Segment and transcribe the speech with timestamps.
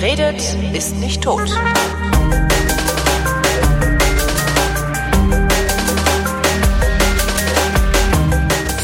[0.00, 1.42] Wer redet, ist nicht tot.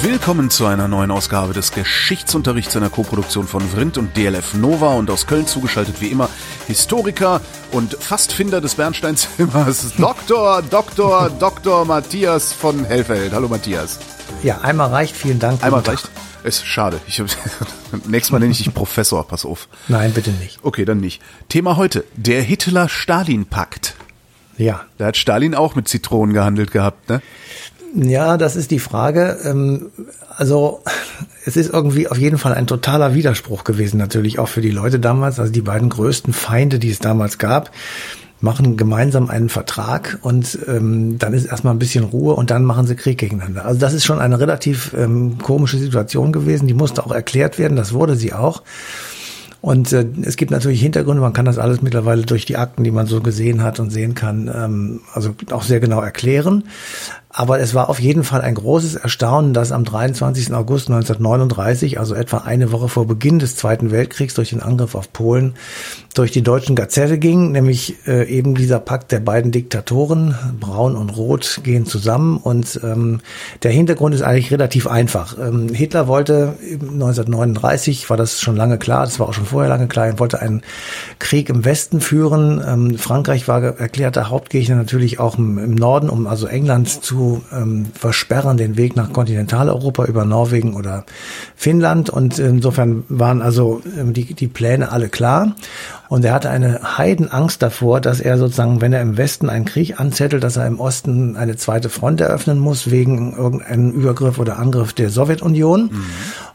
[0.02, 5.10] Willkommen zu einer neuen Ausgabe des Geschichtsunterrichts einer Koproduktion von Vrindt und DLF Nova und
[5.10, 6.28] aus Köln zugeschaltet wie immer
[6.66, 7.40] Historiker
[7.72, 10.60] und Fastfinder des Bernsteinzimmers Dr.
[10.60, 11.30] Dr.
[11.30, 11.86] Dr.
[11.86, 13.32] Matthias von Hellfeld.
[13.32, 13.98] Hallo Matthias.
[14.42, 15.62] Ja, einmal reicht, vielen Dank.
[15.62, 16.10] Einmal reicht?
[16.46, 17.00] Ist schade.
[17.08, 17.20] Ich,
[18.06, 19.66] nächstes Mal nenne ich dich Professor, pass auf.
[19.88, 20.60] Nein, bitte nicht.
[20.62, 21.20] Okay, dann nicht.
[21.48, 23.96] Thema heute, der Hitler-Stalin-Pakt.
[24.56, 24.82] Ja.
[24.96, 27.20] Da hat Stalin auch mit Zitronen gehandelt gehabt, ne?
[27.96, 29.38] Ja, das ist die Frage.
[29.42, 29.90] Ähm,
[30.36, 30.84] also
[31.44, 35.00] es ist irgendwie auf jeden Fall ein totaler Widerspruch gewesen, natürlich auch für die Leute
[35.00, 35.40] damals.
[35.40, 37.72] Also die beiden größten Feinde, die es damals gab,
[38.40, 42.86] machen gemeinsam einen Vertrag und ähm, dann ist erstmal ein bisschen Ruhe und dann machen
[42.86, 43.64] sie Krieg gegeneinander.
[43.64, 47.76] Also das ist schon eine relativ ähm, komische Situation gewesen, die musste auch erklärt werden,
[47.76, 48.62] das wurde sie auch.
[49.62, 52.90] Und äh, es gibt natürlich Hintergründe, man kann das alles mittlerweile durch die Akten, die
[52.90, 56.64] man so gesehen hat und sehen kann, ähm, also auch sehr genau erklären.
[57.38, 60.54] Aber es war auf jeden Fall ein großes Erstaunen, dass am 23.
[60.54, 65.12] August 1939, also etwa eine Woche vor Beginn des Zweiten Weltkriegs durch den Angriff auf
[65.12, 65.52] Polen,
[66.14, 71.10] durch die deutschen Gazette ging, nämlich äh, eben dieser Pakt der beiden Diktatoren, Braun und
[71.10, 72.38] Rot, gehen zusammen.
[72.38, 73.20] Und ähm,
[73.62, 75.36] der Hintergrund ist eigentlich relativ einfach.
[75.38, 79.88] Ähm, Hitler wollte 1939, war das schon lange klar, das war auch schon vorher lange
[79.88, 80.62] klar, er wollte einen
[81.18, 82.64] Krieg im Westen führen.
[82.66, 87.86] Ähm, Frankreich war erklärter Hauptgegner natürlich auch im, im Norden, um also England zu ähm,
[87.94, 91.04] versperren, den Weg nach Kontinentaleuropa über Norwegen oder
[91.54, 92.10] Finnland.
[92.10, 95.54] Und insofern waren also ähm, die, die Pläne alle klar.
[96.08, 99.98] Und er hatte eine Heidenangst davor, dass er sozusagen, wenn er im Westen einen Krieg
[99.98, 104.92] anzettelt, dass er im Osten eine zweite Front eröffnen muss, wegen irgendeinem Übergriff oder Angriff
[104.92, 105.90] der Sowjetunion.
[105.92, 106.04] Mhm.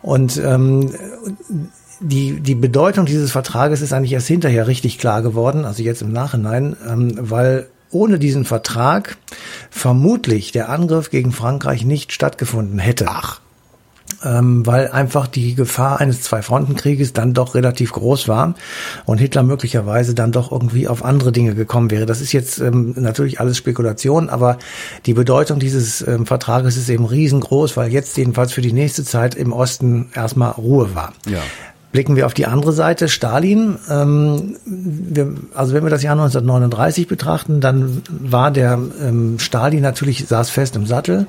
[0.02, 0.92] Und ähm,
[2.02, 6.12] die, die Bedeutung dieses Vertrages ist eigentlich erst hinterher richtig klar geworden, also jetzt im
[6.12, 9.18] Nachhinein, ähm, weil ohne diesen Vertrag
[9.70, 13.08] vermutlich der Angriff gegen Frankreich nicht stattgefunden hätte.
[13.10, 13.40] Ach.
[14.24, 18.56] Ähm, weil einfach die Gefahr eines Zwei-Fronten-Krieges dann doch relativ groß war
[19.06, 22.06] und Hitler möglicherweise dann doch irgendwie auf andere Dinge gekommen wäre.
[22.06, 24.60] Das ist jetzt ähm, natürlich alles Spekulation, aber
[25.06, 29.34] die Bedeutung dieses ähm, Vertrages ist eben riesengroß, weil jetzt jedenfalls für die nächste Zeit
[29.34, 31.14] im Osten erstmal Ruhe war.
[31.28, 31.42] Ja.
[31.92, 33.78] Blicken wir auf die andere Seite, Stalin.
[33.90, 40.26] Ähm, wir, also wenn wir das Jahr 1939 betrachten, dann war der ähm, Stalin natürlich,
[40.26, 41.28] saß fest im Sattel.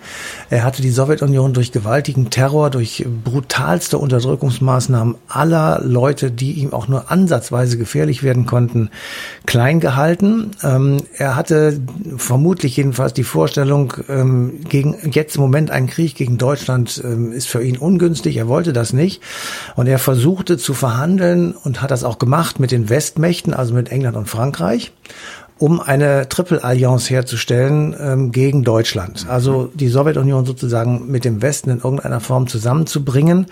[0.50, 6.87] Er hatte die Sowjetunion durch gewaltigen Terror, durch brutalste Unterdrückungsmaßnahmen aller Leute, die ihm auch
[6.87, 8.91] nur ansatzweise gefährlich werden konnten,
[9.47, 10.53] klein gehalten.
[10.62, 11.81] Ähm, er hatte
[12.17, 17.49] vermutlich jedenfalls die Vorstellung, ähm, gegen jetzt im Moment ein Krieg gegen Deutschland ähm, ist
[17.49, 18.37] für ihn ungünstig.
[18.37, 19.23] Er wollte das nicht.
[19.75, 23.75] Und er versuchte versuchte zu verhandeln und hat das auch gemacht mit den Westmächten, also
[23.75, 24.93] mit England und Frankreich,
[25.59, 29.27] um eine Triple-Allianz herzustellen ähm, gegen Deutschland.
[29.29, 33.47] Also die Sowjetunion sozusagen mit dem Westen in irgendeiner Form zusammenzubringen,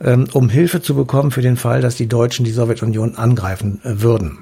[0.00, 4.02] ähm, um Hilfe zu bekommen für den Fall, dass die Deutschen die Sowjetunion angreifen äh,
[4.02, 4.38] würden.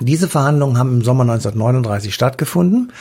[0.00, 2.92] Diese Verhandlungen haben im Sommer 1939 stattgefunden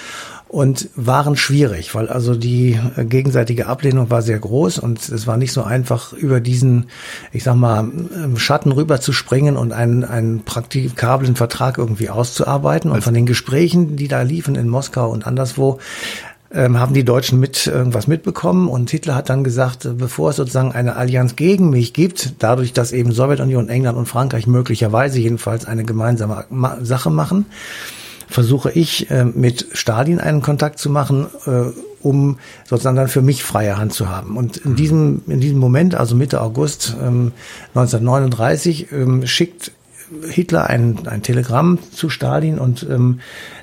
[0.52, 5.38] und waren schwierig, weil also die äh, gegenseitige Ablehnung war sehr groß und es war
[5.38, 6.88] nicht so einfach, über diesen,
[7.32, 12.92] ich sag mal, ähm, Schatten rüber zu springen und einen, einen praktikablen Vertrag irgendwie auszuarbeiten.
[12.92, 15.80] Und von den Gesprächen, die da liefen in Moskau und anderswo,
[16.54, 20.36] ähm, haben die Deutschen mit irgendwas mitbekommen und Hitler hat dann gesagt, äh, bevor es
[20.36, 25.64] sozusagen eine Allianz gegen mich gibt, dadurch, dass eben Sowjetunion, England und Frankreich möglicherweise jedenfalls
[25.64, 26.44] eine gemeinsame
[26.82, 27.46] Sache machen,
[28.32, 31.72] versuche ich äh, mit Stalin einen Kontakt zu machen, äh,
[32.02, 34.38] um sozusagen dann für mich freie Hand zu haben.
[34.38, 34.76] Und in mhm.
[34.76, 37.34] diesem, in diesem Moment, also Mitte August ähm,
[37.76, 39.72] 1939, ähm, schickt
[40.30, 43.20] Hitler ein, ein Telegramm zu Stalin und ähm,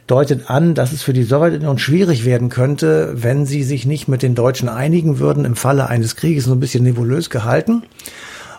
[0.06, 4.23] deutet an, dass es für die Sowjetunion schwierig werden könnte, wenn sie sich nicht mit
[4.23, 7.82] den Deutschen einigen würden im Falle eines Krieges, so ein bisschen nebulös gehalten.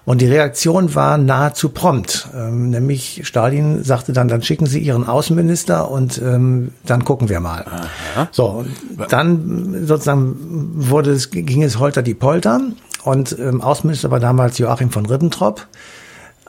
[0.05, 2.29] Und die Reaktion war nahezu prompt.
[2.35, 7.39] Ähm, nämlich Stalin sagte dann, dann schicken Sie Ihren Außenminister und ähm, dann gucken wir
[7.39, 7.65] mal.
[7.65, 8.27] Aha.
[8.31, 8.65] So,
[9.09, 10.35] dann sozusagen
[10.75, 12.61] wurde es, ging es holter die Polter
[13.03, 15.67] und ähm, Außenminister war damals Joachim von Ribbentrop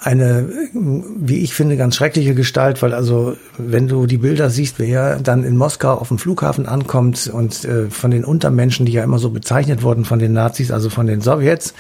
[0.03, 5.17] eine, wie ich finde, ganz schreckliche Gestalt, weil also, wenn du die Bilder siehst, wer
[5.17, 9.19] dann in Moskau auf dem Flughafen ankommt und äh, von den Untermenschen, die ja immer
[9.19, 11.75] so bezeichnet wurden von den Nazis, also von den Sowjets,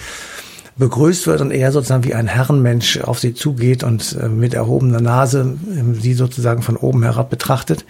[0.80, 5.00] begrüßt wird und er sozusagen wie ein Herrenmensch auf sie zugeht und äh, mit erhobener
[5.00, 7.84] Nase äh, sie sozusagen von oben herab betrachtet,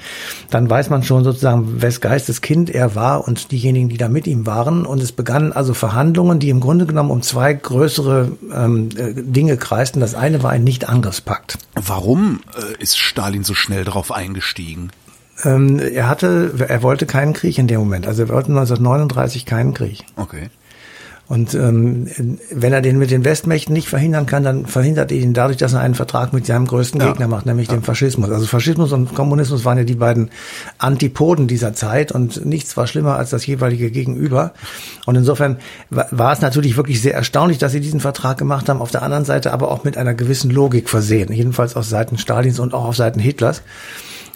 [0.51, 4.27] dann weiß man schon sozusagen, wes Geistes Kind er war und diejenigen, die da mit
[4.27, 4.85] ihm waren.
[4.85, 9.57] Und es begannen also Verhandlungen, die im Grunde genommen um zwei größere ähm, äh, Dinge
[9.57, 10.01] kreisten.
[10.01, 11.59] Das eine war ein Nicht-Angriffspakt.
[11.75, 14.91] Warum äh, ist Stalin so schnell darauf eingestiegen?
[15.45, 18.07] Ähm, er hatte, er wollte keinen Krieg in dem Moment.
[18.07, 20.05] Also er wollte 1939 keinen Krieg.
[20.17, 20.51] Okay.
[21.31, 22.09] Und ähm,
[22.51, 25.75] wenn er den mit den Westmächten nicht verhindern kann, dann verhindert er ihn dadurch, dass
[25.75, 27.75] er einen Vertrag mit seinem größten Gegner macht, nämlich ja.
[27.75, 28.31] dem Faschismus.
[28.31, 30.31] Also Faschismus und Kommunismus waren ja die beiden
[30.79, 34.55] Antipoden dieser Zeit und nichts war schlimmer als das jeweilige Gegenüber.
[35.07, 38.81] Und insofern war es natürlich wirklich sehr erstaunlich, dass sie diesen Vertrag gemacht haben.
[38.83, 42.59] Auf der anderen Seite aber auch mit einer gewissen Logik versehen, jedenfalls auf Seiten Stalins
[42.59, 43.63] und auch auf Seiten Hitlers.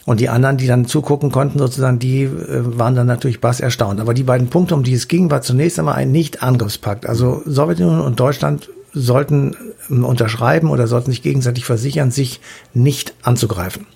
[0.06, 2.30] Und die anderen, die dann zugucken konnten, sozusagen, die äh,
[2.78, 4.00] waren dann natürlich bass erstaunt.
[4.00, 7.06] Aber die beiden Punkte, um die es ging, war zunächst einmal ein Nicht-Angriffspakt.
[7.06, 9.56] Also Sowjetunion und Deutschland sollten
[9.90, 12.40] ähm, unterschreiben oder sollten sich gegenseitig versichern, sich
[12.74, 13.86] nicht anzugreifen.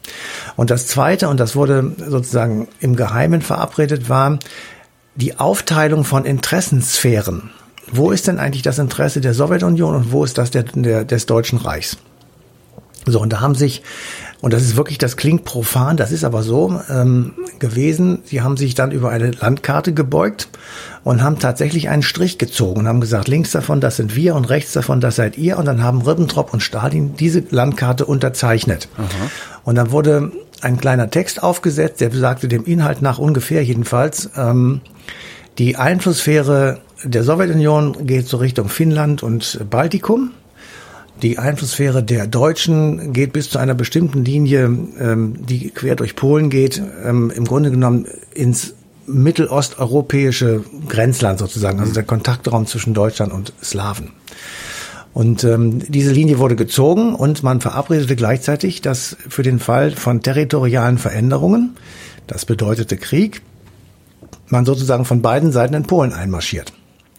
[0.56, 4.38] Und das Zweite, und das wurde sozusagen im Geheimen verabredet, war
[5.14, 7.50] die Aufteilung von Interessensphären.
[7.90, 11.26] Wo ist denn eigentlich das Interesse der Sowjetunion und wo ist das der, der, des
[11.26, 11.96] Deutschen Reichs?
[13.06, 13.82] So, und da haben sich
[14.40, 18.20] und das ist wirklich, das klingt profan, das ist aber so ähm, gewesen.
[18.24, 20.48] Sie haben sich dann über eine Landkarte gebeugt
[21.02, 24.44] und haben tatsächlich einen Strich gezogen und haben gesagt, links davon, das sind wir und
[24.44, 25.58] rechts davon, das seid ihr.
[25.58, 28.88] Und dann haben Ribbentrop und Stalin diese Landkarte unterzeichnet.
[28.96, 29.30] Aha.
[29.64, 30.30] Und dann wurde
[30.60, 34.82] ein kleiner Text aufgesetzt, der besagte dem Inhalt nach ungefähr jedenfalls, ähm,
[35.58, 40.30] die Einflusssphäre der Sowjetunion geht so Richtung Finnland und Baltikum.
[41.22, 46.48] Die Einflusssphäre der Deutschen geht bis zu einer bestimmten Linie, ähm, die quer durch Polen
[46.48, 48.74] geht, ähm, im Grunde genommen ins
[49.06, 54.12] mittelosteuropäische Grenzland sozusagen, also der Kontaktraum zwischen Deutschland und Slawen.
[55.14, 60.20] Und ähm, diese Linie wurde gezogen und man verabredete gleichzeitig, dass für den Fall von
[60.20, 61.76] territorialen Veränderungen,
[62.26, 63.42] das bedeutete Krieg,
[64.48, 66.72] man sozusagen von beiden Seiten in Polen einmarschiert.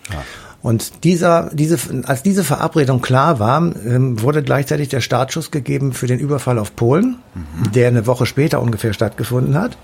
[0.10, 0.24] Ja.
[0.62, 6.08] Und dieser, diese, als diese Verabredung klar war, ähm, wurde gleichzeitig der Startschuss gegeben für
[6.08, 7.72] den Überfall auf Polen, mhm.
[7.72, 9.78] der eine Woche später ungefähr stattgefunden hat.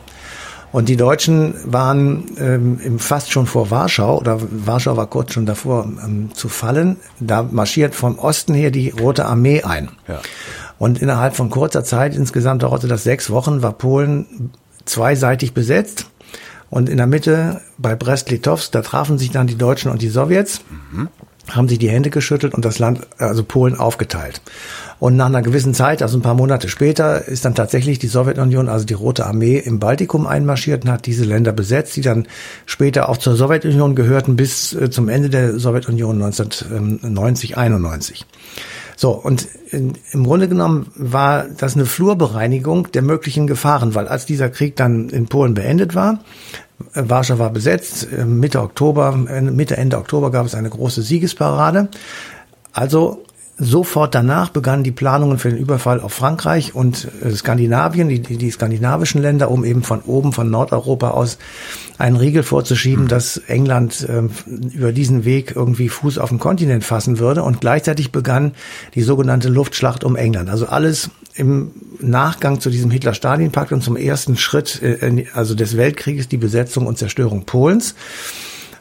[0.73, 5.85] Und die Deutschen waren ähm, fast schon vor Warschau, oder Warschau war kurz schon davor
[5.85, 6.97] ähm, zu fallen.
[7.21, 9.89] Da marschiert vom Osten her die Rote Armee ein.
[10.09, 10.19] Ja.
[10.77, 14.51] Und innerhalb von kurzer Zeit, insgesamt dauerte das sechs Wochen, war Polen
[14.83, 16.07] zweiseitig besetzt.
[16.69, 20.61] Und in der Mitte bei Brest-Litovsk, da trafen sich dann die Deutschen und die Sowjets,
[20.91, 21.09] mhm.
[21.49, 24.41] haben sich die Hände geschüttelt und das Land, also Polen, aufgeteilt.
[24.99, 28.69] Und nach einer gewissen Zeit, also ein paar Monate später, ist dann tatsächlich die Sowjetunion,
[28.69, 32.27] also die Rote Armee im Baltikum einmarschiert und hat diese Länder besetzt, die dann
[32.65, 38.25] später auch zur Sowjetunion gehörten bis äh, zum Ende der Sowjetunion 1990, 91.
[38.95, 44.25] So, und in, im Grunde genommen war das eine Flurbereinigung der möglichen Gefahren, weil als
[44.25, 46.19] dieser Krieg dann in Polen beendet war,
[46.93, 51.89] äh, Warschau war besetzt, äh, Mitte Oktober, Mitte, Ende Oktober gab es eine große Siegesparade.
[52.71, 53.24] Also
[53.57, 58.51] Sofort danach begannen die Planungen für den Überfall auf Frankreich und äh, Skandinavien, die, die
[58.51, 61.37] skandinavischen Länder, um eben von oben, von Nordeuropa aus
[61.97, 63.07] einen Riegel vorzuschieben, mhm.
[63.07, 64.23] dass England äh,
[64.73, 67.43] über diesen Weg irgendwie Fuß auf den Kontinent fassen würde.
[67.43, 68.51] Und gleichzeitig begann
[68.93, 70.49] die sogenannte Luftschlacht um England.
[70.49, 71.71] Also alles im
[72.01, 76.97] Nachgang zu diesem Hitler-Stalin-Pakt und zum ersten Schritt, äh, also des Weltkrieges, die Besetzung und
[76.97, 77.95] Zerstörung Polens.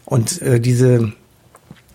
[0.04, 1.12] Und äh, diese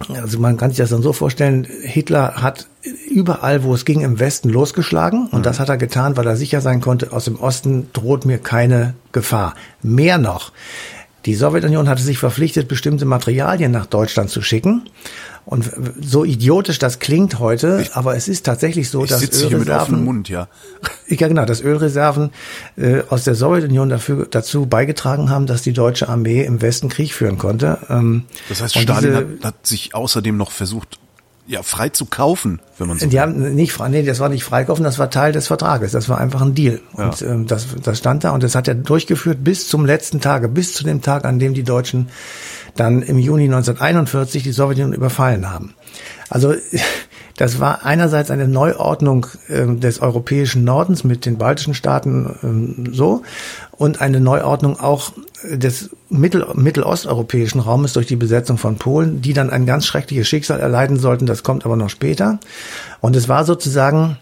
[0.07, 4.19] also man kann sich das dann so vorstellen, Hitler hat überall, wo es ging, im
[4.19, 5.27] Westen losgeschlagen.
[5.27, 5.43] Und mhm.
[5.43, 8.93] das hat er getan, weil er sicher sein konnte, aus dem Osten droht mir keine
[9.11, 9.55] Gefahr.
[9.81, 10.51] Mehr noch,
[11.25, 14.89] die Sowjetunion hatte sich verpflichtet, bestimmte Materialien nach Deutschland zu schicken.
[15.45, 15.69] Und
[15.99, 20.47] so idiotisch das klingt heute, ich, aber es ist tatsächlich so, dass Ölreserven, Mund, ja.
[21.07, 22.29] ja genau, dass Ölreserven
[22.77, 27.13] äh, aus der Sowjetunion dafür dazu beigetragen haben, dass die deutsche Armee im Westen Krieg
[27.13, 27.79] führen konnte.
[27.89, 30.99] Ähm, das heißt, Stalin diese, hat, hat sich außerdem noch versucht,
[31.49, 33.19] ja, frei zu kaufen, wenn man so Die will.
[33.21, 35.91] haben nicht frei, nee, das war nicht freikaufen, das war Teil des Vertrages.
[35.93, 36.79] Das war einfach ein Deal.
[36.95, 37.05] Ja.
[37.05, 40.47] Und ähm, das, das stand da und das hat er durchgeführt bis zum letzten Tage,
[40.47, 42.09] bis zu dem Tag, an dem die Deutschen
[42.75, 45.73] dann im Juni 1941 die Sowjetunion überfallen haben.
[46.29, 46.53] Also
[47.39, 53.21] das war einerseits eine Neuordnung äh, des europäischen Nordens mit den baltischen Staaten äh, so
[53.71, 55.13] und eine Neuordnung auch
[55.49, 60.59] des mittel mittelosteuropäischen Raumes durch die Besetzung von Polen, die dann ein ganz schreckliches Schicksal
[60.59, 61.27] erleiden sollten.
[61.27, 62.39] Das kommt aber noch später.
[62.99, 64.17] Und es war sozusagen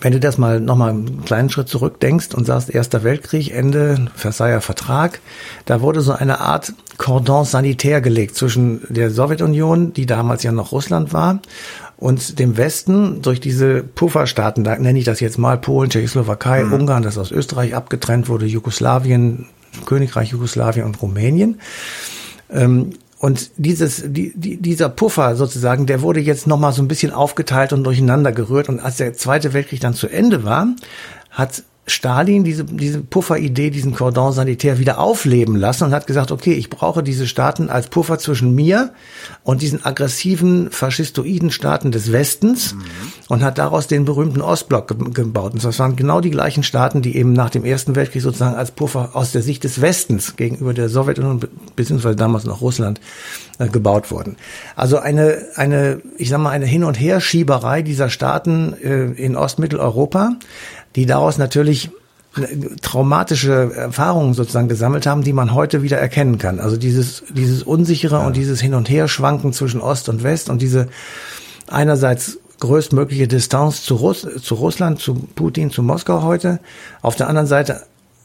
[0.00, 4.60] wenn du das mal nochmal einen kleinen Schritt zurückdenkst und sagst, Erster Weltkrieg, Ende, Versailler
[4.60, 5.20] Vertrag,
[5.66, 10.72] da wurde so eine Art Cordon sanitär gelegt zwischen der Sowjetunion, die damals ja noch
[10.72, 11.40] Russland war,
[12.04, 16.74] und dem Westen durch diese Pufferstaaten, da nenne ich das jetzt mal Polen, Tschechoslowakei, mhm.
[16.74, 19.46] Ungarn, das aus Österreich abgetrennt wurde, Jugoslawien,
[19.86, 21.62] Königreich Jugoslawien und Rumänien.
[22.50, 27.10] Ähm, und dieses, die, die, dieser Puffer sozusagen, der wurde jetzt nochmal so ein bisschen
[27.10, 28.68] aufgeteilt und durcheinander gerührt.
[28.68, 30.66] Und als der Zweite Weltkrieg dann zu Ende war,
[31.30, 36.54] hat Stalin diese, diese Pufferidee, diesen Cordon sanitär wieder aufleben lassen und hat gesagt, okay,
[36.54, 38.92] ich brauche diese Staaten als Puffer zwischen mir
[39.42, 42.82] und diesen aggressiven faschistoiden Staaten des Westens mhm.
[43.28, 45.52] und hat daraus den berühmten Ostblock ge gebaut.
[45.52, 48.70] Und das waren genau die gleichen Staaten, die eben nach dem Ersten Weltkrieg sozusagen als
[48.70, 51.40] Puffer aus der Sicht des Westens gegenüber der Sowjetunion
[51.76, 53.00] beziehungsweise damals noch Russland
[53.58, 54.36] äh, gebaut wurden.
[54.74, 60.36] Also eine, eine, ich sag mal, eine Hin- und Herschieberei dieser Staaten äh, in Ostmitteleuropa
[60.96, 61.90] die daraus natürlich
[62.82, 66.58] traumatische Erfahrungen sozusagen gesammelt haben, die man heute wieder erkennen kann.
[66.58, 68.26] Also dieses, dieses unsichere ja.
[68.26, 70.88] und dieses Hin- und Herschwanken zwischen Ost und West und diese
[71.68, 76.60] einerseits größtmögliche Distanz zu, Russ zu Russland, zu Putin, zu Moskau heute.
[77.02, 77.82] Auf der anderen Seite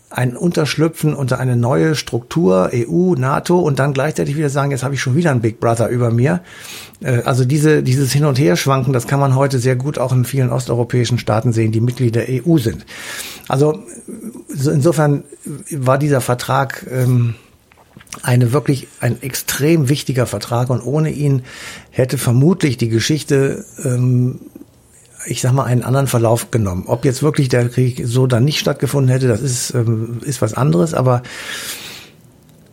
[0.10, 4.96] ein Unterschlüpfen unter eine neue Struktur, EU, NATO und dann gleichzeitig wieder sagen, jetzt habe
[4.96, 6.42] ich schon wieder einen Big Brother über mir.
[7.02, 10.26] Äh, also diese, dieses Hin- und Herschwanken, das kann man heute sehr gut auch in
[10.26, 12.86] vielen osteuropäischen Staaten sehen, die Mitglieder der EU sind.
[13.48, 13.84] Also
[14.50, 15.24] insofern
[15.72, 17.36] war dieser Vertrag ähm,
[18.24, 21.44] eine wirklich ein extrem wichtiger Vertrag und ohne ihn
[21.92, 24.40] hätte vermutlich die Geschichte ähm,
[25.26, 26.84] ich sag mal, einen anderen Verlauf genommen.
[26.88, 30.54] Ob jetzt wirklich der Krieg so dann nicht stattgefunden hätte, das ist, ähm, ist was
[30.54, 31.24] anderes, aber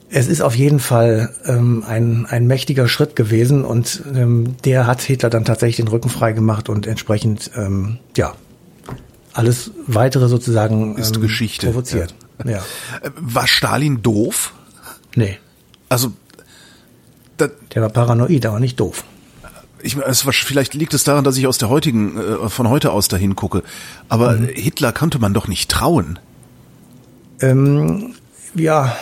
[0.08, 5.02] es ist auf jeden Fall ähm, ein, ein mächtiger Schritt gewesen und ähm, der hat
[5.02, 8.34] Hitler dann tatsächlich den Rücken frei gemacht und entsprechend, ähm, ja,
[9.32, 11.66] alles weitere sozusagen ist ähm, Geschichte.
[11.66, 12.14] provoziert.
[12.44, 12.50] Ja.
[12.52, 12.58] ja.
[13.02, 14.54] Äh, war Stalin doof?
[15.14, 15.38] Nee.
[15.88, 16.12] Also,
[17.38, 19.04] der war paranoid, aber nicht doof
[19.83, 23.09] ich, es, vielleicht liegt es daran, dass ich aus der heutigen, äh, von heute aus
[23.09, 23.62] dahin gucke.
[24.09, 24.49] Aber mhm.
[24.49, 26.18] Hitler konnte man doch nicht trauen.
[27.40, 28.14] Ähm,
[28.54, 28.97] ja,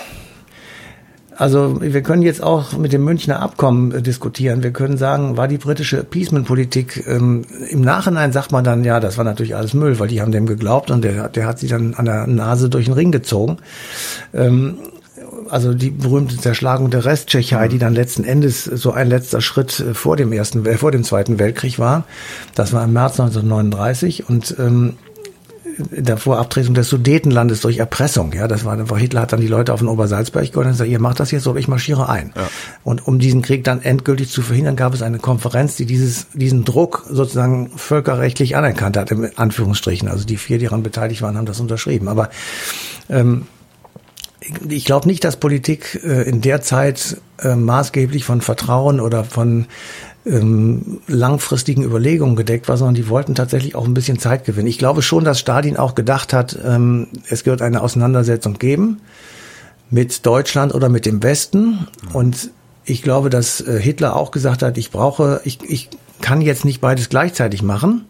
[1.36, 4.62] also wir können jetzt auch mit dem Münchner Abkommen äh, diskutieren.
[4.62, 9.18] Wir können sagen, war die britische Appeasement-Politik, ähm, im Nachhinein sagt man dann, ja, das
[9.18, 11.94] war natürlich alles Müll, weil die haben dem geglaubt und der, der hat sie dann
[11.94, 13.58] an der Nase durch den Ring gezogen.
[14.32, 14.78] Ähm,
[15.54, 19.94] also die berühmte Zerschlagung der Resttschechei, die dann letzten Endes so ein letzter Schritt äh,
[19.94, 22.04] vor dem ersten, vor dem Zweiten Weltkrieg war.
[22.56, 24.94] Das war im März 1939 und ähm,
[25.96, 28.32] davor Abtretung des Sudetenlandes durch Erpressung.
[28.32, 30.98] Ja, das war, Hitler hat dann die Leute auf den Obersalzberg geholt und gesagt, ihr
[30.98, 32.32] macht das jetzt, so ich marschiere ein.
[32.34, 32.48] Ja.
[32.82, 36.64] Und um diesen Krieg dann endgültig zu verhindern, gab es eine Konferenz, die dieses, diesen
[36.64, 40.08] Druck sozusagen völkerrechtlich anerkannt hat, in Anführungsstrichen.
[40.08, 42.08] Also die vier, die daran beteiligt waren, haben das unterschrieben.
[42.08, 42.30] Aber
[43.08, 43.46] ähm,
[44.68, 49.66] ich glaube nicht, dass Politik äh, in der Zeit äh, maßgeblich von Vertrauen oder von
[50.26, 54.68] ähm, langfristigen Überlegungen gedeckt war, sondern die wollten tatsächlich auch ein bisschen Zeit gewinnen.
[54.68, 59.00] Ich glaube schon, dass Stalin auch gedacht hat, ähm, es wird eine Auseinandersetzung geben
[59.90, 61.86] mit Deutschland oder mit dem Westen.
[62.12, 62.50] Und
[62.84, 66.80] ich glaube, dass äh, Hitler auch gesagt hat, ich brauche, ich, ich kann jetzt nicht
[66.80, 68.06] beides gleichzeitig machen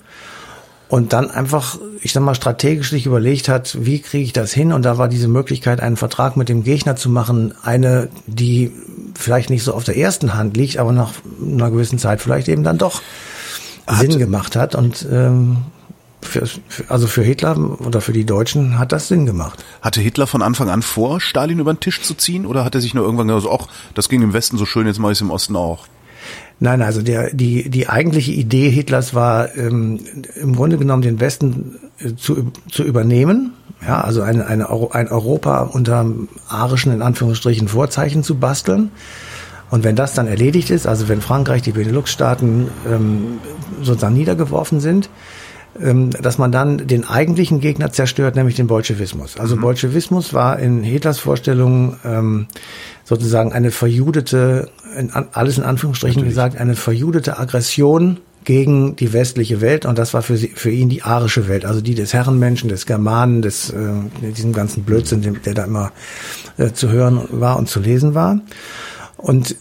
[0.89, 4.73] und dann einfach, ich sag mal, strategisch sich überlegt hat, wie kriege ich das hin?
[4.73, 8.71] Und da war diese Möglichkeit, einen Vertrag mit dem Gegner zu machen, eine, die
[9.15, 11.13] vielleicht nicht so auf der ersten Hand liegt, aber nach
[11.43, 13.01] einer gewissen Zeit vielleicht eben dann doch
[13.87, 14.75] hat, Sinn gemacht hat.
[14.75, 15.59] Und ähm,
[16.21, 16.49] für,
[16.89, 19.65] also für Hitler oder für die Deutschen hat das Sinn gemacht.
[19.81, 22.45] Hatte Hitler von Anfang an vor, Stalin über den Tisch zu ziehen?
[22.45, 24.99] Oder hat er sich nur irgendwann gesagt, ach, das ging im Westen so schön, jetzt
[24.99, 25.87] mache ich es im Osten auch?
[26.61, 30.01] Nein, also der, die, die eigentliche Idee Hitlers war ähm,
[30.41, 33.53] im Grunde genommen den Westen äh, zu, zu übernehmen,
[33.87, 36.07] ja, also eine, eine, ein Europa unter
[36.49, 38.91] arischen, in Anführungsstrichen, Vorzeichen zu basteln.
[39.71, 43.41] Und wenn das dann erledigt ist, also wenn Frankreich, die Benelux-Staaten ähm,
[43.83, 45.11] sozusagen niedergeworfen sind,
[46.21, 49.39] dass man dann den eigentlichen Gegner zerstört, nämlich den Bolschewismus.
[49.39, 49.63] Also mhm.
[49.63, 52.47] Bolschewismus war in Hitlers Vorstellung ähm,
[53.05, 56.35] sozusagen eine verjudete, in, alles in Anführungsstrichen Natürlich.
[56.35, 60.89] gesagt, eine verjudete Aggression gegen die westliche Welt und das war für, sie, für ihn
[60.89, 65.33] die arische Welt, also die des Herrenmenschen, des Germanen, des äh, diesem ganzen Blödsinn, der,
[65.33, 65.93] der da immer
[66.59, 68.39] äh, zu hören war und zu lesen war.
[69.17, 69.57] Und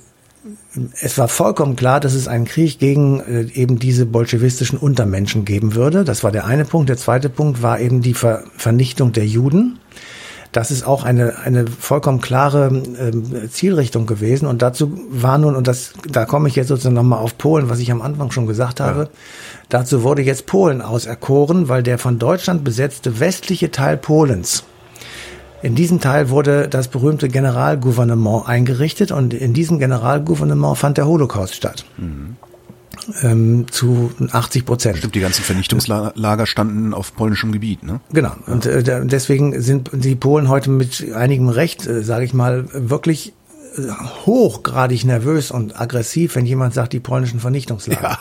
[1.00, 5.76] es war vollkommen klar, dass es einen Krieg gegen äh, eben diese bolschewistischen Untermenschen geben
[5.76, 6.04] würde.
[6.04, 6.90] Das war der eine Punkt.
[6.90, 9.80] Der zweite Punkt war eben die Ver Vernichtung der Juden.
[10.52, 14.48] Das ist auch eine, eine vollkommen klare äh, Zielrichtung gewesen.
[14.48, 17.80] Und dazu war nun, und das, da komme ich jetzt sozusagen nochmal auf Polen, was
[17.80, 19.04] ich am Anfang schon gesagt habe.
[19.04, 19.10] Ja.
[19.70, 24.64] Dazu wurde jetzt Polen auserkoren, weil der von Deutschland besetzte westliche Teil Polens,
[25.64, 31.56] in diesem Teil wurde das berühmte Generalgouvernement eingerichtet und in diesem Generalgouvernement fand der Holocaust
[31.56, 31.86] statt.
[31.98, 32.36] Mhm.
[33.22, 34.98] Ähm, zu 80 Prozent.
[34.98, 38.00] Stimmt, die ganzen Vernichtungslager standen auf polnischem Gebiet, ne?
[38.12, 38.34] Genau.
[38.46, 43.34] Und äh, deswegen sind die Polen heute mit einigem Recht, äh, sage ich mal, wirklich
[43.78, 43.90] äh,
[44.26, 48.02] hochgradig nervös und aggressiv, wenn jemand sagt, die polnischen Vernichtungslager.
[48.02, 48.20] Ja.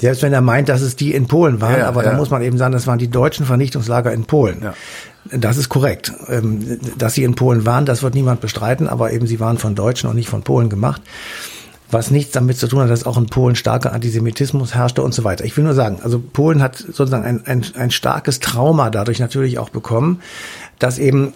[0.00, 2.10] Selbst wenn er meint, dass es die in Polen waren, ja, aber ja.
[2.10, 4.62] da muss man eben sagen, das waren die deutschen Vernichtungslager in Polen.
[4.62, 4.74] Ja.
[5.32, 6.12] Das ist korrekt.
[6.28, 9.74] Ähm, dass sie in Polen waren, das wird niemand bestreiten, aber eben sie waren von
[9.74, 11.02] Deutschen und nicht von Polen gemacht.
[11.90, 15.24] Was nichts damit zu tun hat, dass auch in Polen starker Antisemitismus herrschte und so
[15.24, 15.44] weiter.
[15.44, 19.58] Ich will nur sagen, also Polen hat sozusagen ein, ein, ein starkes Trauma dadurch natürlich
[19.58, 20.20] auch bekommen,
[20.78, 21.32] dass eben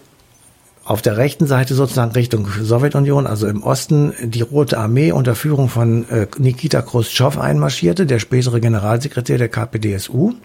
[0.84, 5.68] auf der rechten Seite sozusagen Richtung Sowjetunion, also im Osten, die Rote Armee unter Führung
[5.68, 10.30] von äh, Nikita Khrushchev einmarschierte, der spätere Generalsekretär der KPDSU.
[10.30, 10.36] Mhm.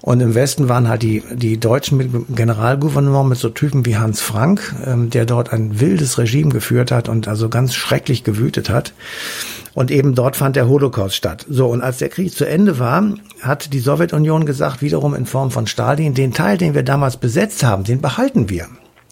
[0.00, 4.20] Und im Westen waren halt die, die Deutschen mit Generalgouvernement mit so Typen wie Hans
[4.20, 8.92] Frank, ähm, der dort ein wildes Regime geführt hat und also ganz schrecklich gewütet hat.
[9.74, 11.46] Und eben dort fand der Holocaust statt.
[11.48, 13.02] So, und als der Krieg zu Ende war,
[13.40, 17.64] hat die Sowjetunion gesagt, wiederum in Form von Stalin, den Teil, den wir damals besetzt
[17.64, 18.68] haben, den behalten wir.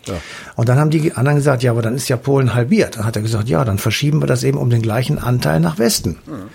[0.07, 0.15] Ja.
[0.57, 2.97] Und dann haben die anderen gesagt, ja, aber dann ist ja Polen halbiert.
[2.97, 5.79] Dann hat er gesagt, ja, dann verschieben wir das eben um den gleichen Anteil nach
[5.79, 6.19] Westen.
[6.27, 6.51] Mhm.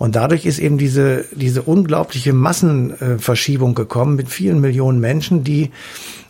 [0.00, 5.72] Und dadurch ist eben diese, diese unglaubliche Massenverschiebung gekommen mit vielen Millionen Menschen, die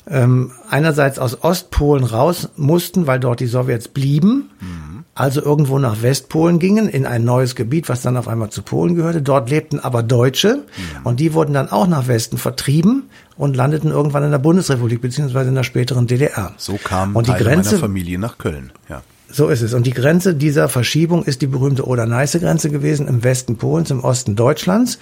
[0.09, 5.05] ähm, einerseits aus Ostpolen raus mussten, weil dort die Sowjets blieben, mhm.
[5.15, 8.97] also irgendwo nach Westpolen gingen, in ein neues Gebiet, was dann auf einmal zu Polen
[8.97, 9.23] gehörte.
[9.23, 11.07] Dort lebten aber Deutsche mhm.
[11.07, 13.05] und die wurden dann auch nach Westen vertrieben
[13.37, 16.55] und landeten irgendwann in der Bundesrepublik beziehungsweise in der späteren DDR.
[16.57, 18.73] So kam und die Teile Grenze, meiner Familie nach Köln.
[18.89, 19.03] Ja.
[19.33, 19.75] So ist es.
[19.75, 24.37] Und die Grenze dieser Verschiebung ist die berühmte Oder-Neiße-Grenze gewesen im Westen Polens, im Osten
[24.37, 24.99] Deutschlands.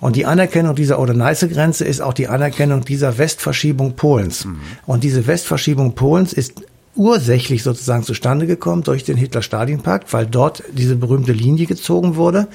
[0.00, 4.44] Und die Anerkennung dieser Oder-Neiße-Grenze ist auch die Anerkennung dieser Westverschiebung Polens.
[4.44, 4.60] Mhm.
[4.86, 6.62] Und diese Westverschiebung Polens ist
[6.94, 12.48] ursächlich sozusagen zustande gekommen durch den Hitler-Stalin-Pakt, weil dort diese berühmte Linie gezogen wurde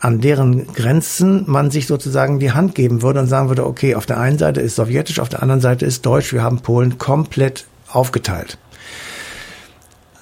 [0.00, 4.06] an deren Grenzen man sich sozusagen die Hand geben würde und sagen würde, okay, auf
[4.06, 7.66] der einen Seite ist sowjetisch, auf der anderen Seite ist deutsch, wir haben Polen komplett
[7.90, 8.58] aufgeteilt.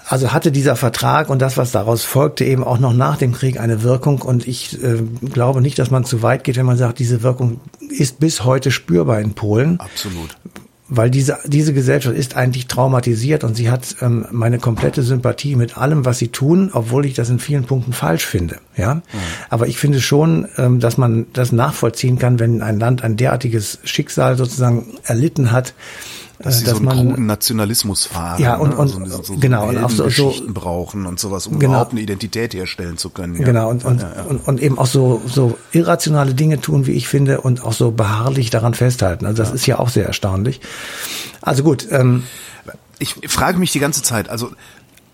[0.08, 3.58] Also hatte dieser Vertrag und das, was daraus folgte, eben auch noch nach dem Krieg
[3.58, 4.22] eine Wirkung.
[4.22, 7.60] Und ich äh, glaube nicht, dass man zu weit geht, wenn man sagt, diese Wirkung
[7.80, 9.80] ist bis heute spürbar in Polen.
[9.80, 10.36] Absolut.
[10.88, 15.76] Weil diese, diese Gesellschaft ist eigentlich traumatisiert und sie hat ähm, meine komplette Sympathie mit
[15.76, 18.58] allem, was sie tun, obwohl ich das in vielen Punkten falsch finde.
[18.76, 19.02] Ja, mhm.
[19.50, 23.80] aber ich finde schon, ähm, dass man das nachvollziehen kann, wenn ein Land ein derartiges
[23.82, 25.74] Schicksal sozusagen erlitten hat
[26.38, 28.42] dass äh, sie dass so einen man, kruden Nationalismus fahren.
[28.42, 28.76] Ja, und, ne?
[28.76, 31.92] und, also so, so genau, und auch so, so brauchen und sowas, um genau, überhaupt
[31.92, 33.36] eine Identität herstellen zu können.
[33.36, 33.44] Ja.
[33.44, 34.22] Genau, und, und, ja, ja.
[34.22, 37.90] und, und eben auch so, so irrationale Dinge tun, wie ich finde, und auch so
[37.90, 39.26] beharrlich daran festhalten.
[39.26, 40.60] Also das ist ja auch sehr erstaunlich.
[41.40, 41.86] Also gut.
[41.90, 42.24] Ähm,
[42.98, 44.52] ich frage mich die ganze Zeit, also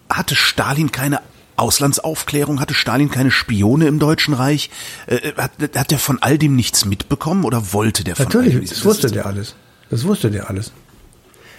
[0.09, 1.21] hatte Stalin keine
[1.57, 2.61] Auslandsaufklärung?
[2.61, 4.71] Hatte Stalin keine Spione im Deutschen Reich?
[5.07, 8.85] Äh, hat, hat der von all dem nichts mitbekommen oder wollte der von Natürlich, das
[8.85, 9.55] wusste der alles.
[9.91, 10.73] Das wusste der alles.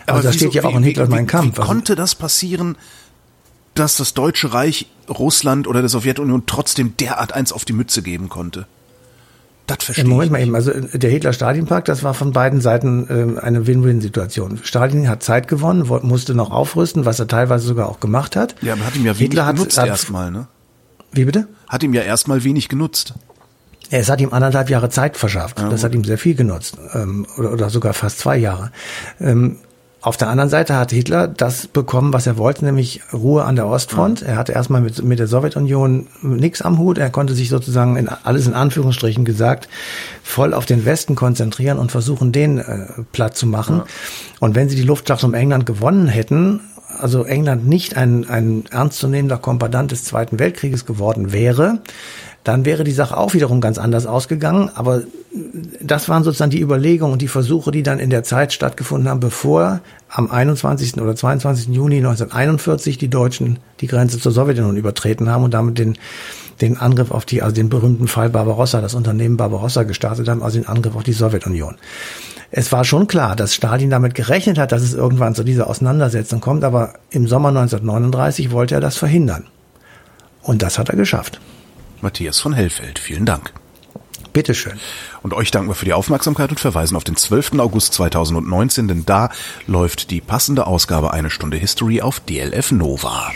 [0.06, 1.56] Aber also das steht ja auch in Hitler mein Kampf.
[1.58, 2.78] Wie also konnte das passieren,
[3.76, 8.30] dass das Deutsche Reich Russland oder der Sowjetunion trotzdem derart eins auf die Mütze geben
[8.30, 8.68] konnte?
[9.68, 13.40] Das verstehe Moment mal eben, also äh, der Hitler-Stalin-Pakt, das war von beiden Seiten äh,
[13.40, 14.60] eine Win-Win-Situation.
[14.62, 18.56] Stalin hat Zeit gewonnen, musste noch aufrüsten, was er teilweise sogar auch gemacht hat.
[18.62, 20.48] Ja, aber hat ihm ja wenig Hitler genutzt erstmal, ne?
[21.14, 21.48] Wie bitte?
[21.68, 23.14] Hat ihm ja erstmal wenig genutzt.
[23.90, 25.60] Es hat ihm anderthalb Jahre Zeit verschafft.
[25.60, 26.78] Ja, das hat ihm sehr viel genutzt.
[26.94, 28.72] Ähm, oder, oder sogar fast zwei Jahre.
[29.22, 29.58] Ähm,
[30.04, 33.68] auf der anderen Seite hat Hitler das bekommen, was er wollte, nämlich Ruhe an der
[33.68, 34.22] Ostfront.
[34.22, 34.28] Mhm.
[34.28, 36.98] Er hatte erstmal mit, mit der Sowjetunion nichts am Hut.
[36.98, 39.70] Er konnte sich sozusagen in alles in Anführungsstrichen gesagt
[40.22, 43.78] voll auf den Westen konzentrieren und versuchen, den äh, platt zu machen.
[43.78, 43.86] Ja.
[44.42, 46.60] Und wenn sie die Luftschlacht um England gewonnen hätten,
[47.00, 51.80] also England nicht ein, ein ernstzunehmender Kompandant des Zweiten Weltkrieges geworden wäre,
[52.44, 54.70] dann wäre die Sache auch wiederum ganz anders ausgegangen.
[54.76, 55.04] Aber
[55.82, 59.22] das waren sozusagen die Überlegungen und die Versuche, die dann in der Zeit stattgefunden haben,
[59.22, 59.80] bevor
[60.10, 61.02] am 21.
[61.02, 61.68] oder 22.
[61.74, 65.98] Juni 1941 die Deutschen die Grenze zur Sowjetunion übertreten haben und damit den,
[66.60, 70.60] den Angriff auf die, also den berühmten Fall Barbarossa, das Unternehmen Barbarossa gestartet haben, also
[70.60, 71.76] den Angriff auf die Sowjetunion.
[72.52, 76.42] Es war schon klar, dass Stalin damit gerechnet hat, dass es irgendwann zu dieser Auseinandersetzung
[76.42, 79.46] kommt, aber im Sommer 1939 wollte er das verhindern.
[80.44, 81.40] Und das hat er geschafft.
[82.04, 83.00] Matthias von Hellfeld.
[83.00, 83.52] Vielen Dank.
[84.34, 84.80] Bitteschön.
[85.22, 87.60] Und euch danken wir für die Aufmerksamkeit und verweisen auf den 12.
[87.60, 89.30] August 2019, denn da
[89.68, 93.32] läuft die passende Ausgabe Eine Stunde History auf DLF Nova.